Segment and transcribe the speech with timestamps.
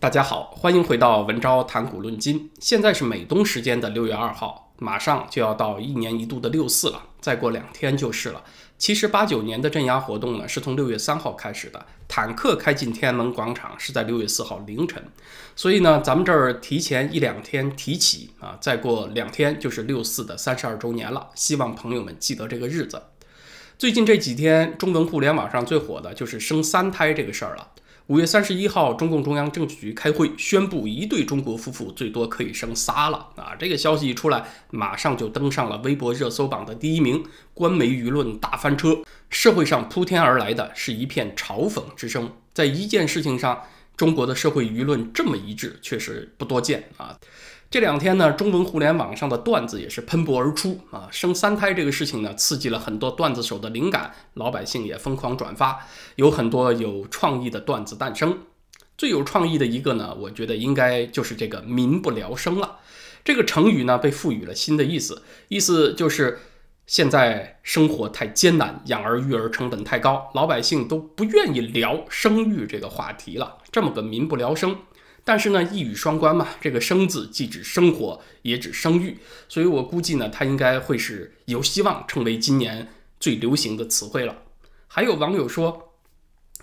[0.00, 2.48] 大家好，欢迎回到文昭谈古论今。
[2.60, 8.44] 现在是美东时间的六月二号，马上就要到一年一度的六四了，再过两天就是了。
[8.78, 15.02] 其实八九年的镇压活动呢，是从六月三号开始的，坦克开进天安门广场是在六月四号凌晨，
[15.56, 23.02] 所以呢，咱们这儿提前一两天提起啊，再过两天就是六四的三十二周年了，希望朋友们记得这个日子。
[23.76, 27.72] 最近这几天，中文互联网上最火的就是生三胎这个事儿了。
[28.08, 33.54] 五月三十一号，中共中央政治局开会宣布，一对中国夫妇最多可以生仨了啊！
[33.58, 38.96] 这个消息一出来，马上就登上了微博热搜榜的第一名，官媒舆论大翻车，
[39.28, 42.32] 社会上铺天而来的是一片嘲讽之声。
[42.54, 43.62] 在一件事情上，
[43.94, 47.14] 中国的社会舆论这么一致，确实不多见啊。
[47.70, 51.06] 这两天呢，中文互联网上的段子也是喷薄而出啊！
[51.10, 55.86] 生三胎这个事情呢，刺激了很多段子手的灵感，老百姓也疯狂转发，
[56.16, 58.38] 有很多有创意的段子诞生。
[58.96, 62.78] 最有创意的一个呢，我觉得应该就是这个“民不聊生”了。
[63.22, 66.40] 这个成语呢，被赋予了新的意思，意思就是
[66.86, 73.58] 现在生活太艰难，养儿育儿成本太高，老百姓都不愿意聊生育这个话题了。
[73.70, 74.74] 这么个“民不聊生”。
[75.28, 82.88] 但是呢，一语双关嘛，这个“生”字既指生活，也指生育，所以我估计呢，它应该会是有希望成为今年
[83.20, 84.34] 最流行的词汇了。
[84.86, 85.92] 还有网友说，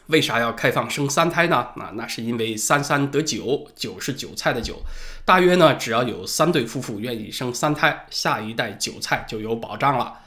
[0.07, 1.57] 为啥要开放生三胎呢？
[1.57, 4.81] 啊，那是因为三三得九，九是韭菜的九，
[5.23, 10.21] 大约呢，只要有三对夫妇愿意生三胎，下一代韭菜就有保障了。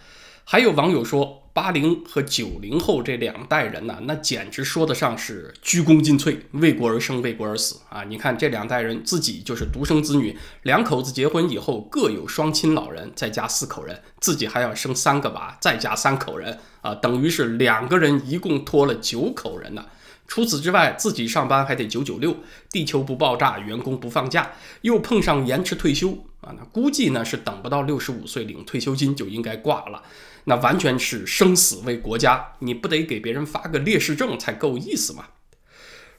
[0.45, 1.43] 还有网友说。
[1.59, 8.05] 八零和九零后这两代人呢，那简直说得上是鞠躬尽瘁，为国而生，为国而死啊！
[8.05, 19.85] 你看这两代人自己就是独生子女，两口子结婚以后各有双亲老人，再加四口人，自己还要生三个娃，再加三口人啊，等于是两个人一共拖了九口人呢。
[20.29, 22.37] 除此之外，自己上班还得九九六，
[22.71, 30.03] 地球不爆炸，员工不放假，又碰上延迟退休啊，那估计呢是等不到六十五岁领退休金就应该挂了。
[30.45, 35.25] 那完全是生死为国家，你不得给别人发个烈士证才够意思吗？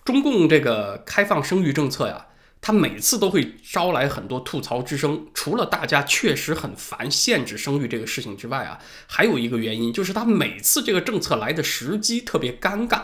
[0.03, 2.25] 中共这个开放生育政策呀，
[2.59, 5.27] 他每次都会招来很多吐槽之声。
[5.35, 13.01] 除了大家确实很烦限制生育这个事情之外啊，还有一个原因就是他每次这个政策来的时机特别尴尬。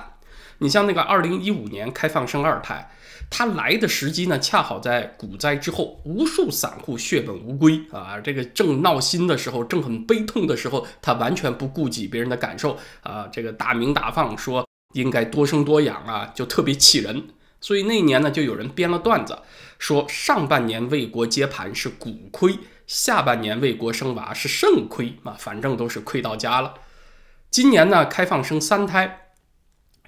[0.60, 2.92] 你像那个二零一五年开放生二胎。
[3.28, 8.20] 它来的时机呢，恰好在股灾之后，无数散户血本无归啊！
[8.20, 13.28] 这个正闹心的时候，正很悲痛的时候，他完全不顾及别人的感受啊！
[13.32, 17.30] 这个大鸣大放说应该多生多养啊，就特别气人。
[17.60, 19.40] 所以那年呢，就有人编了段子，
[19.80, 26.76] 说上半年为国接盘是股亏，下半年为国生娃是肾亏啊，反正都是亏到家了。
[27.50, 29.25] 今年呢，开放生三胎。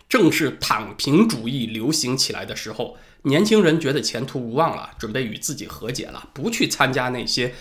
[0.09, 7.53] 正是躺平主义流行起来的时候，年轻人觉得前途无望了，准备与自己和解了，不去参加那些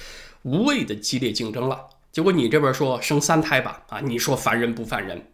[0.42, 1.86] 无谓的激烈竞争了。
[2.12, 5.26] 结果你这边说生三胎吧，啊，你说烦人不烦人？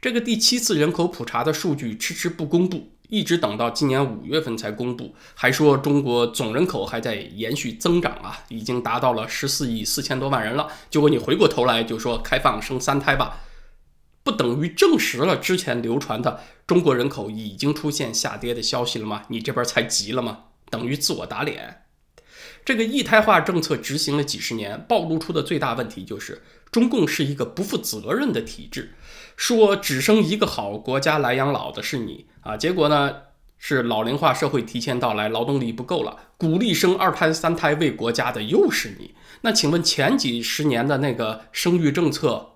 [0.00, 10.68] 这个第七次人口普查的数据迟迟不公布，一直等到今年五月份才公布，还说中国总人口还在延续增长啊，已经达到了十四亿四千多万人了。
[10.90, 13.43] 结果你回过头来就说开放生三胎吧。
[14.24, 19.24] 不等于证实了之前流传的中国人口已经出现下跌的消息了吗？
[19.28, 20.44] 你这边才急了吗？
[20.70, 21.82] 等于自我打脸。
[22.64, 26.42] 这个一胎化政策执行了几十年，暴露出的最大问题就是
[26.72, 28.94] 中共是一个不负责任的体制。
[29.36, 33.16] 说只生一个好，国家来养老的是你啊，结果呢
[33.58, 39.14] 是老龄化社会提前到来，劳动力不够了，鼓励生二胎三胎为国家的又是你。
[39.42, 42.52] 那请问前几十年的那个生育政策？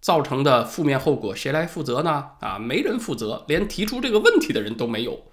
[0.00, 2.30] 造成的负面后果谁来负责呢？
[2.40, 5.24] 啊，没人负责，连提出这个问题的人都没有。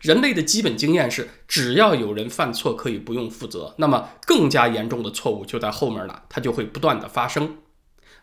[0.00, 7.56] 人类的基本经验是，只要有人犯错，可以不用负责，那么更加严重的错误就在后面了，它就会不断的发生。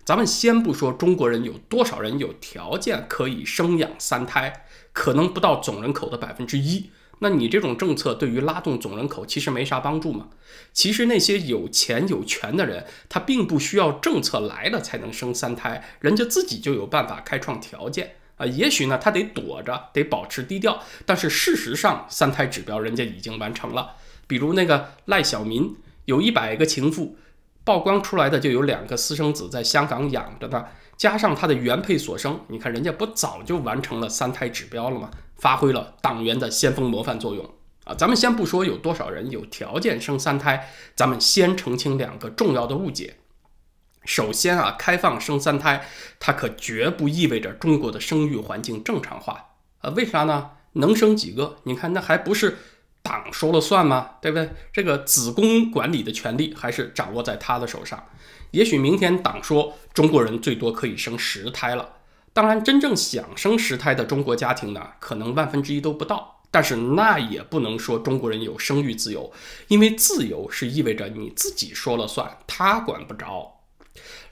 [0.05, 6.91] 咱们先不说中国人有多少人有条件可以生养三胎，可能不到总人口的百分之一。
[7.19, 10.27] 那你这种政策对于拉动总人口其实没啥帮助嘛？
[10.73, 18.45] 其实那些有钱有权的人，他并不需要政策来了才能生三胎，人家自己就有办法开创条件啊。
[18.45, 23.95] 也许呢，他得躲着，得保持低调，但是事实上，三胎指标人家已经完成了。
[24.27, 27.17] 比如那个赖小民，有一百个情妇，
[27.63, 30.65] 曝光出来的就有两个私生子在香港养着呢。
[31.03, 35.11] 加上他的原配所生，你看人家不早就完成了三胎指标了吗？
[35.35, 37.43] 发挥了党员的先锋模范作用
[37.83, 37.93] 啊！
[37.93, 43.17] 咱们先不说有多少人有条件生三胎，咱们先澄清两个重要的误解。
[44.05, 45.85] 首先啊，开放生三胎，
[46.21, 49.49] 它可绝不意味着中国的生育环境正常化
[49.79, 49.89] 啊？
[49.89, 50.51] 为啥呢？
[50.71, 51.57] 能生几个？
[51.63, 52.59] 你看那还不是
[53.03, 54.11] 党说了算吗？
[54.21, 54.49] 对不对？
[54.71, 58.03] 这个子宫管理的权利还是掌握在他的手上。
[58.51, 61.97] 也许明天党说中国人最多可以生十胎了，
[62.31, 66.41] 当然真正想生十胎的中国家庭呢，可能万分之一都不到。
[66.49, 69.33] 但是那也不能说中国人有生育自由，
[69.69, 73.59] 因为自由是意味着你自己说了算，他管不着。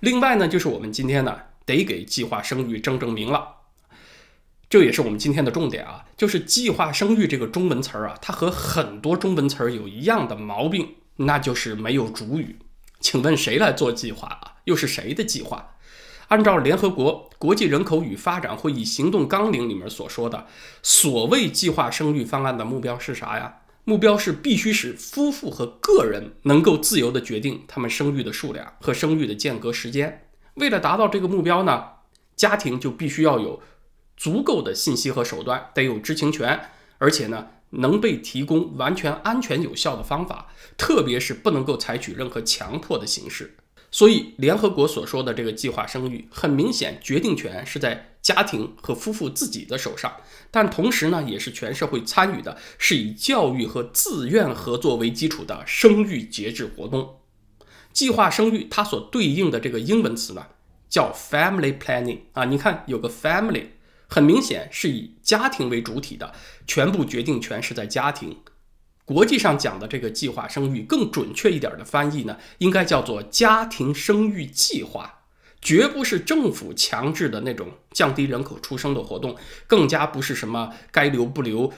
[0.01, 1.35] 另外呢，就是我们今天呢
[1.65, 3.55] 得给计划生育正正名了，
[4.71, 12.57] 这也是我们今天的重点啊，就是计划生育这个中文词儿啊，它和很多中文词儿有一样的毛病，那就是没有主语。
[13.01, 14.53] 请问谁来做计划啊？
[14.63, 15.71] 又是谁的计划？
[16.29, 20.47] 按照联合国国际人口与发展会议行动纲领里面所说的，
[20.81, 23.57] 所谓计划生育方案的目标是啥呀？
[23.83, 30.29] 目标是必须使夫妇和个人能够自由地决定他们生育的数量和生育的间隔时间。
[30.53, 31.83] 为了达到这个目标呢，
[32.37, 33.61] 家庭就必须要有
[34.21, 36.69] 足够的信息和手段，得有知情权，
[36.99, 43.57] 而且呢，能被提供完全安全有效的方法，特别是不能够采取任何强迫的形式。
[43.89, 50.15] 所以，联合国所说的这个计划生育，很明显，决定权是在家庭和夫妇自己的手上，
[50.51, 57.21] 但同时呢，也是全社会参与的，是以教育和自愿合作为基础的生育节制活动。
[57.91, 60.45] 计划生育它所对应的这个英文词呢，
[60.87, 63.65] 叫 family planning 啊，你看有个 family，
[64.13, 66.33] 很明显是以家庭为主体的，
[66.67, 68.37] 全部决定权是在家庭。
[69.05, 75.21] 国际上讲的这个计划生育，更准确一点的翻译呢，应该叫做家庭生育计划，
[75.61, 79.35] 绝不是政府强制的那种降低人口出生的活动，
[79.65, 81.71] 更加不是什么该留不留、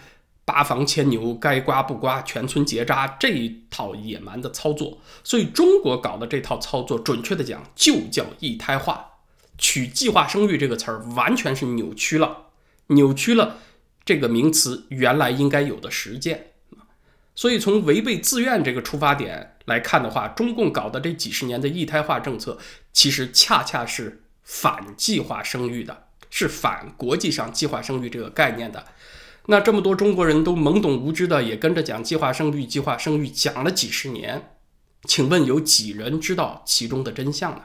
[0.43, 4.97] 八房牵牛、该刮不刮、全村结扎这一套野蛮的操作。
[5.23, 9.12] 所以中国搞的这套操作，准确的讲就叫一胎化，
[9.57, 12.47] 取计划生育这个词儿，完全是扭曲了，
[12.87, 13.57] 扭曲了
[14.03, 16.47] 这个名词原来应该有的实践。
[17.35, 22.59] 所以，从违背自愿这个出发点来看的话，中共搞的这几十年的一胎化政策，
[22.91, 28.85] 其实恰恰是反计划生育的，是反国际上计划生育这个概念的。
[29.47, 34.51] 那这么多中国人都懵懂无知的，也跟着讲计划生育、计划生育，讲了几十年，
[35.05, 37.63] 请问有几人知道其中的真相呢？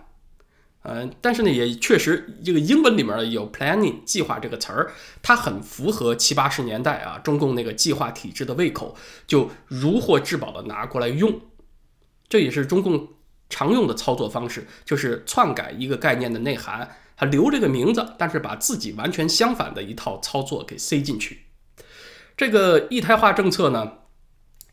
[0.84, 8.96] 嗯，但是呢，也确实，这个英文里面有 planning 计划这个词儿，它很符合七八十年代啊中共那个计划体制的胃口，
[9.26, 11.40] 就如获至宝的拿过来用。
[12.28, 13.08] 这也是中共
[13.50, 21.46] 常用的操作方式，就是篡改一个概念的内涵，还留这个名字，但是把自己完全相反的一套操作给塞进去。
[22.36, 23.92] 这个一胎化政策呢，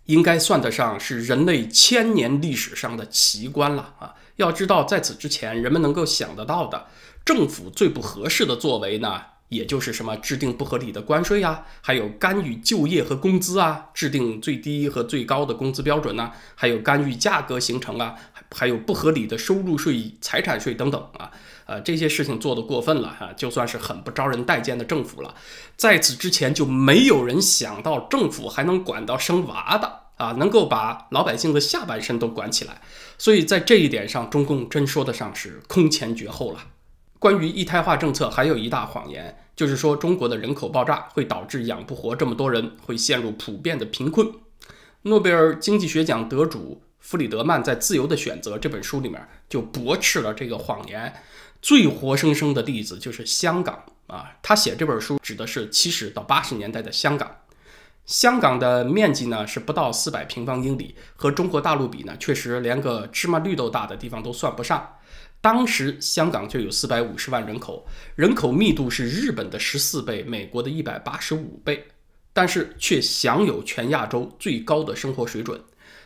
[0.05, 4.13] 应该算得上是人类千年历史上的奇观了啊。
[4.37, 6.87] 要知道，在此之前，人们能够想得到的
[7.23, 18.15] 政府最不合适的作为呢，也就是什么制定不合理的关税啊，还有干预就业和工资啊，制定最低和最高的工资标准呐，还有干预价格形成啊，
[18.53, 21.31] 还有不合理的收入税、财产税等等啊，
[21.65, 25.33] 呃，这些事情做得过分了哈，就算是很不招人待见的政府了。
[25.77, 30.01] 在此之前，就没有人想到政府还能管到生娃的。
[30.17, 32.81] 啊，能够把老百姓的下半身都管起来，
[33.17, 36.67] 所以在这一点上，中共真说得上是空前绝后了。
[37.17, 44.31] 关于一胎化政策，还有一大谎言，就是说中国的人口爆炸会导致养不活这么多人，会陷入普遍的贫困。
[45.03, 51.13] 诺贝尔经济学奖得主弗里德曼在《自由的选择》这本书里面就驳斥了这个谎言。
[51.61, 57.35] 最活生生的例子就是香港啊，他写这本书指的是七十到八十年代的香港。
[58.05, 64.97] 香港的面积呢是不到四百平方英里，和中国大陆比呢，确实连个芝麻绿豆大的地方都算不上。
[65.41, 71.87] 当时香港就有四百五十万人口，人口密度是日本的十四倍，美国的一百八十五倍，
[72.33, 75.61] 但是却享有全亚洲最高的生活水准。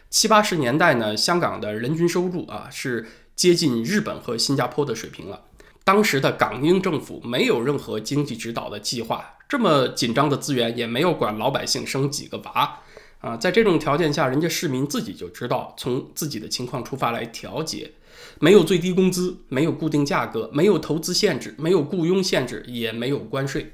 [0.10, 5.44] 七八十年代呢，香港的人均收入啊是接近日本和新加坡的水平了。
[5.90, 9.38] 当时的港英政府没有任何经济指导的计划。
[9.48, 12.82] 这么紧张的资源也没有管老百姓生几个娃
[13.22, 17.92] 啊，在这种条件下，人家市民自己就知道从自己的情况出发来调节，
[18.40, 23.74] 没有最低工资，没有固定价格，没有投资限制，没有雇佣限制，也没有关税。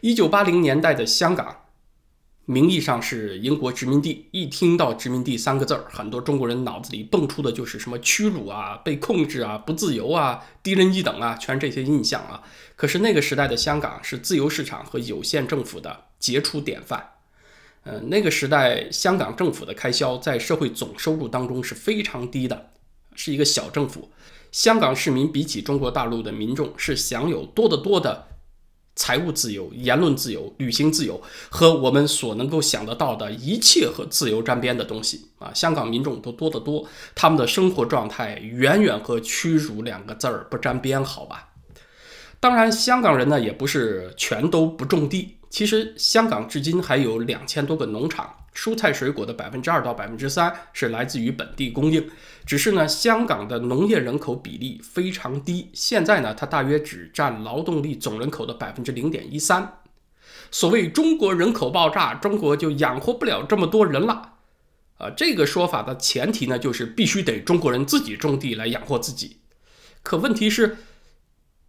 [0.00, 1.54] 一九八零年代的香港。
[2.50, 12.42] 名义上是英国殖民地，一听到殖民地三个字儿，很多中国人脑子里蹦出的就是什么屈辱啊、被控制啊、不自由啊、低人一等啊，全是这些印象啊。
[12.74, 17.10] 可是那个时代的香港是自由市场和有限政府的杰出典范。
[17.84, 22.70] 呃，那个时代香港政府的开销在社会总收入当中是非常低的，
[23.14, 24.10] 是一个小政府。
[24.50, 28.26] 香港市民比起中国大陆的民众是享有多得多的。
[29.00, 41.48] 财务自由、言论自由、旅行自由和我们所能够想得到的一切和自由沾边的东西啊，香港民众都多得多，他们的生活状态远远和屈辱两个字儿不沾边，好吧？
[42.40, 48.34] 当然，香港人呢也不是全都不种地，其实香港至今还有两千多个农场。
[48.54, 52.10] 蔬菜水果的百分之二到百分之三是来自于本地供应，
[52.44, 59.80] 只是呢，香港的农业人口比例非常低，现在呢，它大约只占劳动力总人口的百分之零点一三。
[60.50, 64.34] 所谓中国人口爆炸，中国就养活不了这么多人了。
[64.98, 69.38] 啊，这个说法的前提呢，就是必须得中国人自己种地来养活自己。
[70.02, 70.76] 可问题是，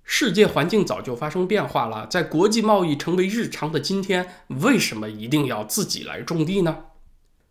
[0.04, 6.78] 世界环境早就发生变化了，在国际贸易成为日常的今天，为什么一定要自己来种地呢？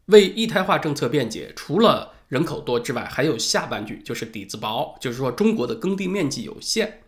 [0.07, 7.02] 为一胎化政策辩解，除了人口多之外，还有下半句就是底子薄，就是说中国的耕地面积有限。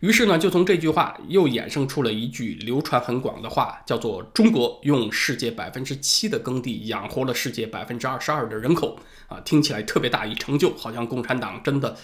[0.00, 8.98] 于是呢，就从这句话又衍生出了一句流传很广的话，叫做“中国用世界百分之七的耕地养活了世界百分之二十二的人口”。
[9.26, 11.96] 啊，听起来特别大一成就，好像共产党真的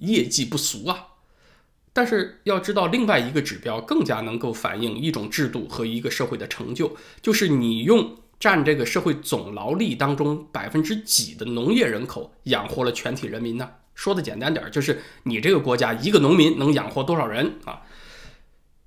[0.00, 1.08] 业绩不俗啊。
[1.92, 13.68] 但是要知道，另外一个指标更加能够反映一种制度和一个社会的成就，就是你用占这个社会总劳力当中百分之几的农业人口养活了全体人民呢？
[13.94, 17.82] 说的简单点，就是你这个国家一个农民能养活多少人啊？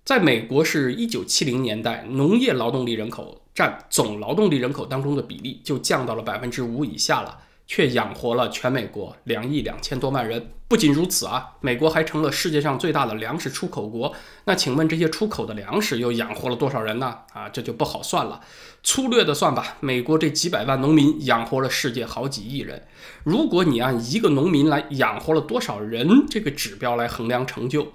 [0.04, 7.40] 在美国是一九七零年代，农业劳动力人口占总劳动力人口当中的比例就降到了百分之五以下了。
[7.67, 10.51] 却养活了全美国两亿两千多万人。
[10.67, 14.12] 不仅如此啊，美国还成了世界上最大的粮食出口国。
[14.45, 17.19] 那请问这些出口的粮食又养活了多少人呢？
[17.34, 18.41] 啊，这就不好算了。
[18.81, 22.88] 粗略的算吧，美国这几百万农民养活了世界好几亿人。
[23.24, 27.93] 如果你按一个农民来养活了多少人这个指标来衡量成就，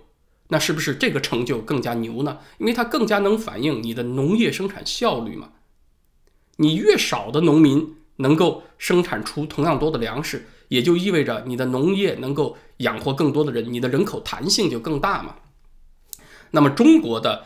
[0.49, 2.39] 那是不是这个成就更加牛呢？
[2.59, 5.51] 因为它更加能反映你的农业生产效率嘛。
[6.59, 7.97] 你越少的农民。
[8.21, 15.37] 能够生产出同样多的粮食，也就意味着你的农业能够养活更多的人，你的人口弹性就更大嘛。
[16.53, 17.45] 那么中国的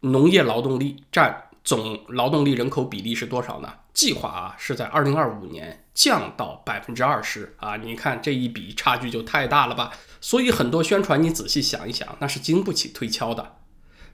[0.00, 3.72] 农业劳动力占总劳动力人口比例是多少呢？
[3.92, 7.76] 计划啊是在二零二五年降到百分之二十啊。
[7.76, 9.90] 你看这一笔差距就太大了吧？
[10.20, 13.56] 所以很多宣传你仔细想一想，那是经不起推敲的。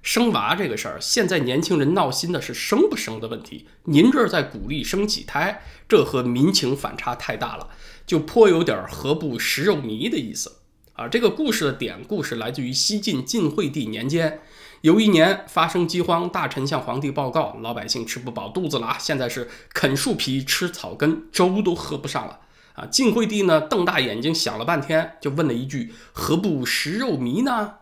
[0.03, 3.69] 生娃这个事儿，现在年轻人闹心的是生不生的问题。
[3.85, 7.69] 您这儿在鼓励生几胎，这和民情反差太大了，
[8.05, 10.57] 就颇有点何不食肉糜的意思
[10.95, 11.07] 啊。
[11.07, 14.41] 这个故事的典故是来自于西晋晋惠帝年间，
[14.81, 22.41] 有一年发生饥荒，大臣向皇帝报告，老百姓吃不饱肚子了，现在是啃树皮吃草根，粥都喝不上了
[22.75, 22.85] 啊。
[22.87, 27.75] 晋惠帝呢瞪大眼睛想了半天，就问了一句：何不食肉糜呢？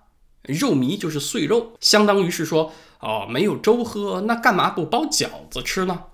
[0.44, 6.04] 肉糜就是碎肉，相当于是说，哦，没有粥喝，那干嘛不包饺子吃呢？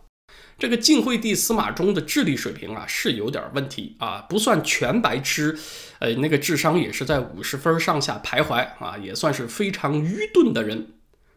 [0.58, 5.56] 这个晋惠帝司马衷的智力水平啊，是有点问题啊，不算全白痴，
[5.98, 10.94] 呃，那个智商也是在五十分上下徘徊啊，也算是非常愚钝的人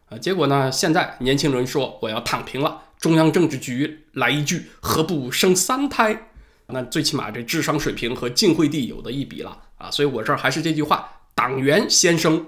[0.08, 0.16] 啊。
[0.16, 6.28] 结果呢，现在年轻人说我要躺平了，中央政治局来一句何不生三胎？
[6.66, 9.90] 那最起码这智商水平和晋惠帝有的一比了啊。
[9.90, 12.46] 所以我这儿还是这句话，党员先生。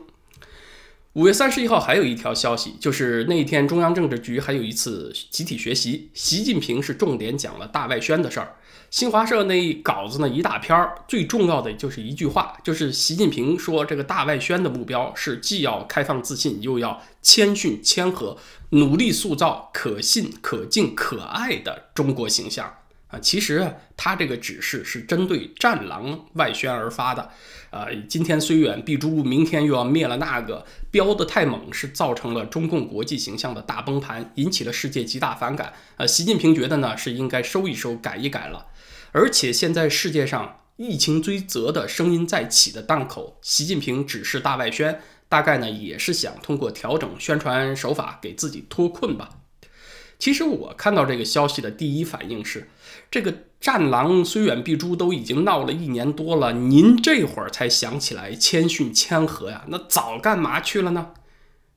[1.14, 8.56] 五月三十一号还有一条消息，就是那一天中央政治局还有一次集体学习，习近平是重点讲了大外宣的事儿。
[8.90, 18.38] 新华社那稿子呢一大篇儿，最重要的就是一句话，就是习近平说这个大外宣的目标是既要开放自信，又要谦逊谦和，
[18.70, 22.72] 努力塑造可信、可敬、可爱的中国形象。
[23.12, 27.30] 啊，其实啊，他这个指示是针对战狼外宣而发的。
[27.70, 35.74] 啊，今天虽远必诛，明天又要灭了那个，标的太猛，是造成了中共国际形象的大崩盘，引起了世界极大反感。
[35.96, 38.66] 呃，习近平觉得呢，是应该收一收，改一改了。
[39.12, 49.28] 而且现在世界上疫情追责的声音再起的档口，习近平指示大外宣，大概呢也是想通过调整宣传手法给自己脱困吧。
[50.22, 52.68] 其实我看到这个消息的第一反应是，
[53.10, 59.64] 这个战狼虽远必诛都已经闹了一年多了，您这会儿才想起来谦逊谦和呀？
[59.66, 61.14] 那早干嘛去了呢？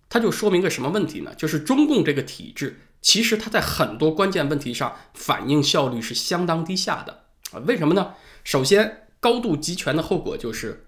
[0.08, 1.34] 他就说明个什么问题呢？
[1.34, 7.58] 就是中共这个体制，其实它在很多关键问题上反应效率是相当低下的啊？
[7.66, 8.14] 为什么呢？
[8.44, 10.86] 首先，高度集权的后果就是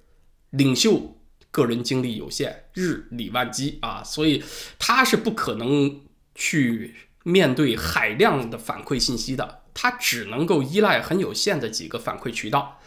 [0.52, 1.18] 领袖
[1.50, 4.44] 个人精力有限，日理万机啊，所以
[4.78, 6.02] 他是不可能
[6.36, 6.94] 去。
[7.28, 12.80] 面对海量的反馈信息的，它只能够依赖很有限的几个反馈渠道。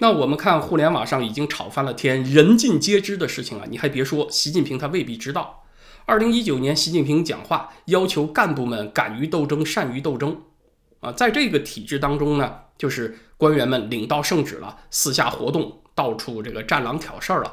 [0.00, 5.64] 那我们看互联网上已经吵翻了天、人尽皆知的事情啊，你还别说，习近平他未必知道。
[6.04, 10.42] 二零一九年，习近平讲话要求干部们敢于斗争、善于斗争。
[11.00, 17.50] 啊，在这个体制当中呢，就是官员们领到圣旨了，私下活动，到处这个战狼挑事儿了。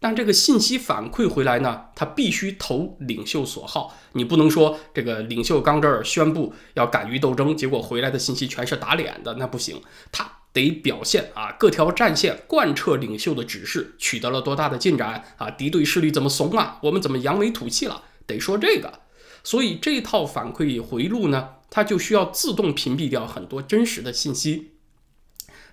[0.00, 3.96] 但这个信息反馈回来呢，他必须投领袖所好。
[4.12, 9.82] 你不能说这个领袖刚这儿宣布要敢于斗争，结果回来的信息全是打脸的，那不行。
[10.12, 15.50] 他得表现啊，各条战线贯彻领袖的指示，取得了多大的进展啊？
[15.50, 16.78] 敌对势力怎么怂啊？
[16.84, 18.04] 我们怎么扬眉吐气了？
[18.26, 19.00] 得说这个。
[19.42, 24.72] 所以这套反馈回路呢，它就需要自动屏蔽掉很多真实的信息。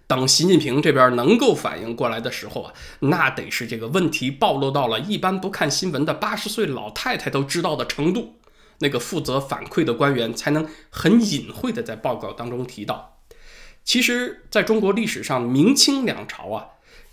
[0.08, 8.36] 等习近平这边能够反应过来的时候啊，那得是这个问题暴露到了一般不看新闻的八十岁老太太都知道的程度，
[8.80, 13.20] 那个负责反馈的官员才能很隐晦的在报告当中提到。
[13.84, 16.66] 其实，在中国历史上，明清两朝啊，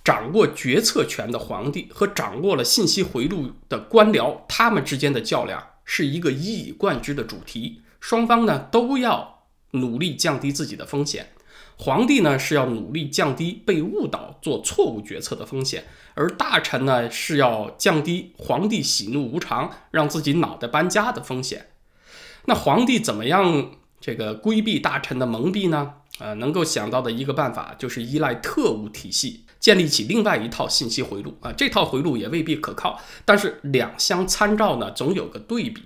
[0.04, 11.32] 掌握决策权的皇帝和掌握了信息回路的官僚，他们之间的较量是一个一以贯之的主题，双方呢都要努力降低自己的风险。
[11.78, 21.68] 皇帝呢是要努力降低被误导做错误决策的风险，而大臣呢是要降低皇帝喜怒无常让自己脑袋搬家的风险。
[22.46, 25.94] 那皇帝怎么样这个规避大臣的蒙蔽呢？
[26.18, 31.52] 呃，能够想到的一个办法就是依赖特务体系，建立起另外一套信息回路啊。
[31.56, 35.82] 这套回路也未必可靠，但是两相参照呢，总有个对比。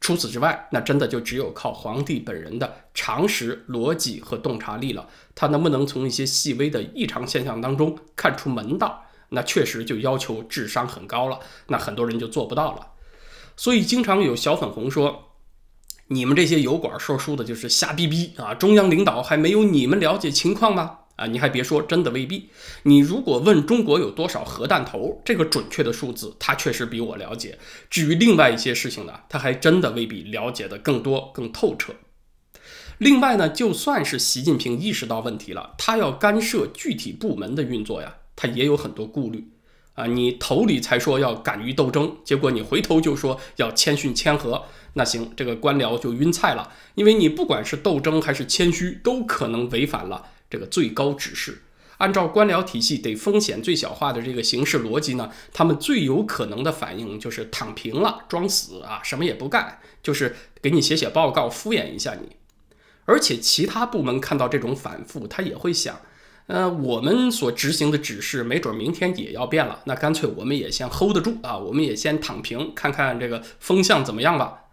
[0.00, 5.08] 除此之外，那真的就只有靠皇帝本人的常识、逻辑和洞察力了。
[5.34, 9.04] 他能不能从一些细微的异常现象当中看出门道？
[9.30, 11.40] 那确实就要求智商很高了。
[11.66, 12.86] 那很多人就做不到了。
[13.56, 15.32] 所以经常有小粉红说
[16.08, 18.54] ：“你们这些油管说书的，就是瞎逼逼啊！
[18.54, 22.50] 中央领导还没有你们了解情况吗？”啊，你还别说，真的未必。
[22.82, 27.58] 你如果问中国有多少核弹头，这个准确的数字，他确实比我了解。
[27.90, 31.94] 至于另外一些事情呢，他还真的未必了解的更多、更透彻。
[32.98, 39.48] 另外呢，就算是习近平意识到问题了，他要干涉具体部门的运作呀，他也有很多顾虑。
[39.94, 44.62] 啊，你头里才说要敢于斗争，结果你回头就说要谦逊谦和，
[44.92, 46.70] 那行，这个官僚就晕菜了。
[46.94, 50.26] 因为你不管是斗争还是谦虚，都可能违反了。
[50.48, 51.62] 这个最高指示，
[51.98, 62.36] 按照官僚体系得风险最小化的这个形式逻辑呢，他们最有可能的反应就是躺平了，装死啊，什么也不干，就是给你写写报告，敷衍一下你。
[63.06, 66.00] 而且其他部门看到这种反复，他也会想，
[66.48, 74.64] 呃，我们所执行的指示，没准明天也要变了，那干脆我们也先 hold 得住啊，我们也先躺平，看看这个风向怎么样吧。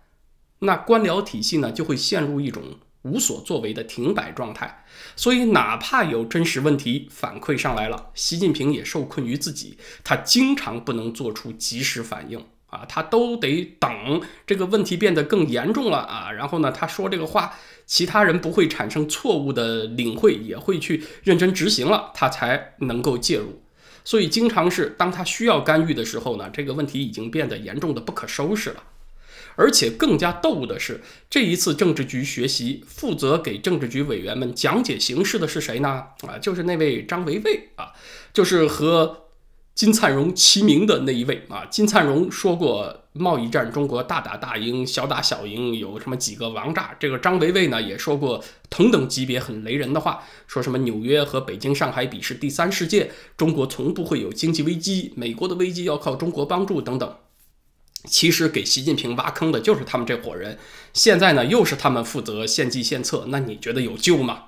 [0.60, 2.64] 那官僚体系呢，就会陷入一种。
[3.04, 4.84] 无所作为的停摆状态，
[5.16, 17.54] 所以哪怕有真实问题反馈上来了，习近平也受困于自己，他经常不能做出及时反应啊，他都得等这个问题变得更严重了啊，然后呢，他说这个话，
[17.86, 23.62] 其他人不会产生错误的领会，也会去认真执行了，他才能够介入。
[24.06, 28.84] 所以经常是当他需要干预的时候呢，这个问题已经变得严重的不可收拾了。
[29.56, 36.04] 而且更加逗的是，这一次政治局学习负责给政治局委员们讲解形势的是谁呢？
[36.28, 37.94] 啊，就是那位张维为啊，
[38.34, 39.28] 就是和
[39.76, 41.66] 金灿荣齐名的那一位啊。
[41.66, 46.96] 金灿荣说过，贸易战中国大打大赢，小打小赢，有什么几个王炸？
[47.00, 57.16] 这个张维为呢，也说过同等级别很雷人的话，说什么纽约和北京、上海比是第三世界，中国从不会有经济危机，美国的危机要靠中国帮助等等。
[58.06, 60.58] 其实给习近平挖坑的就是他们这伙人，
[60.94, 64.44] 现在呢又是他们负责献计献策，那你觉得有救吗？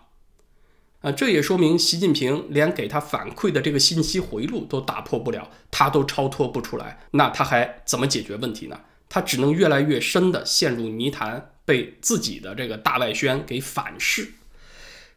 [1.01, 8.79] 啊，这也说明习近平连给他反馈的这个信息回路都打破不了，他都超脱不出来，那他还怎么解决问题呢？
[9.07, 14.33] 他只能越来越深的陷入泥潭，被自己的这个大外宣给反噬。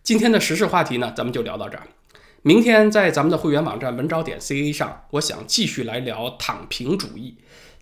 [0.02, 1.88] 今天的时事话题呢，咱们就聊到这儿。
[2.42, 7.36] 明天在咱们的会员网站文招点 ca 上，我想继续来聊躺平主义。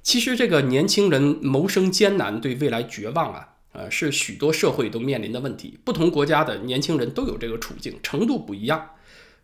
[0.07, 5.81] 其实这个年轻人谋生艰难，对未来绝望啊，呃，是许多社会都面临的问题。
[5.83, 8.91] 不同国家的年轻人都有这个处境，程度不一样，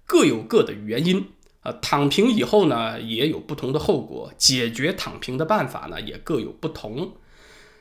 [0.06, 1.30] 各有各的原因。
[1.64, 7.14] 呃，躺平以后呢，也有不同的后果，解决躺平的办法呢，也各有不同。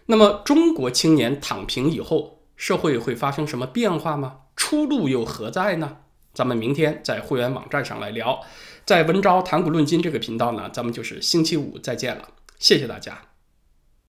[0.07, 4.37] 那么，中国青年躺平以后，社会会发生什么变化吗？
[4.55, 5.97] 出路又何在呢？
[6.33, 8.41] 咱们明天在会员网站上来聊，
[8.85, 12.27] 在文昭谈古论今这个频道呢，咱们就是星期五再见了。
[12.61, 13.30] 谢谢大家。